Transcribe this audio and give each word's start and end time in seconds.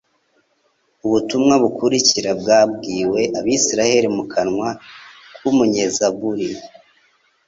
Ubutumwa 1.05 1.53
bukurikira 1.63 2.31
bwabwiwe 2.41 3.21
abisiraeli 3.39 4.07
mu 4.15 4.23
kanwa 4.33 4.69
k'Umunyezabuli 5.39 6.49